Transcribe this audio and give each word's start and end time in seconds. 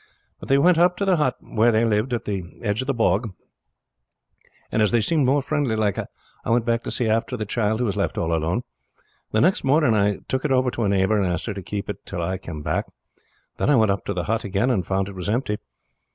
But 0.39 0.49
they 0.49 0.57
went 0.57 0.79
up 0.79 0.97
to 0.97 1.05
the 1.05 1.17
hut 1.17 1.35
where 1.41 1.71
they 1.71 1.85
lived 1.85 2.11
at 2.11 2.25
the 2.25 2.43
edge 2.63 2.81
of 2.81 2.87
the 2.87 2.93
bog, 2.95 3.35
and 4.71 4.81
as 4.81 4.89
they 4.89 4.99
seemed 4.99 5.27
more 5.27 5.43
friendly 5.43 5.75
like 5.75 5.99
I 5.99 6.49
went 6.49 6.65
back 6.65 6.81
to 6.85 6.89
see 6.89 7.07
after 7.07 7.37
the 7.37 7.45
child, 7.45 7.79
who 7.79 7.85
was 7.85 7.95
left 7.95 8.17
all 8.17 8.33
alone. 8.33 8.63
The 9.31 9.41
next 9.41 9.63
morning 9.63 9.93
I 9.93 10.17
took 10.27 10.43
it 10.43 10.51
over 10.51 10.71
to 10.71 10.85
a 10.85 10.89
neighbor 10.89 11.17
and 11.19 11.27
asked 11.31 11.45
her 11.45 11.53
to 11.53 11.61
keep 11.61 11.87
it 11.87 12.03
till 12.03 12.19
I 12.23 12.39
came 12.39 12.63
back. 12.63 12.87
Then 13.57 13.69
I 13.69 13.75
went 13.75 13.91
up 13.91 14.03
to 14.05 14.13
the 14.15 14.23
hut 14.23 14.43
again 14.43 14.71
and 14.71 14.83
found 14.87 15.07
it 15.07 15.13
was 15.13 15.29
empty. 15.29 15.57